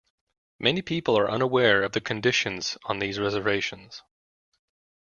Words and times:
Many 0.57 0.81
people 0.81 1.15
are 1.15 1.29
unaware 1.29 1.83
of 1.83 1.91
the 1.91 2.01
conditions 2.01 2.75
on 2.85 2.97
these 2.97 3.19
reservations. 3.19 4.01